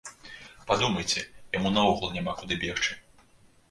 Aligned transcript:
Падумайце, 0.71 1.21
яму 1.59 1.73
наогул 1.79 2.09
няма 2.19 2.37
куды 2.43 2.63
бегчы. 2.67 3.03